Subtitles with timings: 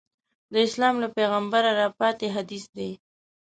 [0.53, 2.89] د اسلام له پیغمبره راپاتې حدیث دی.